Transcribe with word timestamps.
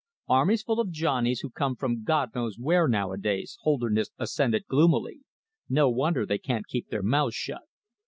"Army's 0.27 0.63
full 0.63 0.79
of 0.79 0.89
Johnnies, 0.89 1.41
who 1.41 1.51
come 1.51 1.75
from 1.75 2.01
God 2.03 2.33
knows 2.33 2.57
where 2.57 2.87
nowadays," 2.87 3.59
Holderness 3.61 4.09
assented 4.17 4.65
gloomily. 4.65 5.19
"No 5.69 5.91
wonder 5.91 6.25
they 6.25 6.39
can't 6.39 6.65
keep 6.65 6.89
their 6.89 7.03
mouths 7.03 7.35
shut." 7.35 7.61